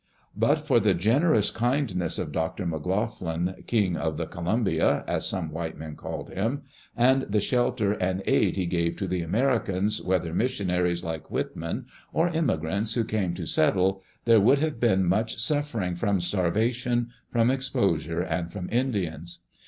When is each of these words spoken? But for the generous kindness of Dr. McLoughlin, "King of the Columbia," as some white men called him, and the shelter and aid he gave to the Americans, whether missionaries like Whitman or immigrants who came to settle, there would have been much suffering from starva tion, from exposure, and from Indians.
But 0.35 0.65
for 0.65 0.79
the 0.79 0.95
generous 0.95 1.51
kindness 1.51 2.17
of 2.17 2.31
Dr. 2.31 2.65
McLoughlin, 2.65 3.53
"King 3.67 3.95
of 3.95 4.17
the 4.17 4.25
Columbia," 4.25 5.03
as 5.07 5.27
some 5.27 5.51
white 5.51 5.77
men 5.77 5.95
called 5.95 6.31
him, 6.31 6.63
and 6.97 7.21
the 7.29 7.39
shelter 7.39 7.93
and 7.93 8.23
aid 8.25 8.55
he 8.57 8.65
gave 8.65 8.95
to 8.97 9.07
the 9.07 9.21
Americans, 9.21 10.01
whether 10.01 10.33
missionaries 10.33 11.03
like 11.03 11.29
Whitman 11.29 11.85
or 12.13 12.29
immigrants 12.29 12.95
who 12.95 13.03
came 13.03 13.35
to 13.35 13.45
settle, 13.45 14.01
there 14.25 14.41
would 14.41 14.57
have 14.57 14.79
been 14.79 15.05
much 15.05 15.37
suffering 15.39 15.93
from 15.93 16.17
starva 16.17 16.73
tion, 16.73 17.09
from 17.31 17.51
exposure, 17.51 18.21
and 18.21 18.51
from 18.51 18.69
Indians. 18.71 19.41